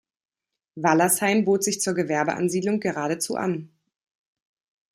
[0.73, 3.69] Wallersheim bot sich zur Gewerbeansiedlung geradezu an.